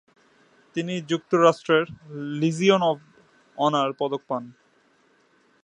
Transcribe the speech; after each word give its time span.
তিনি 0.75 0.93
যুক্তরাষ্ট্রের 1.09 1.83
Legion 2.41 2.81
of 2.81 2.97
honour 3.57 3.89
পদক 3.99 4.21
পান। 4.29 4.43